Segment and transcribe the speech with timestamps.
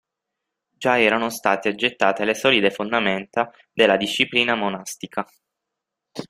[0.75, 5.23] Già erano state gettate le solide fondamenta della disciplina monastica.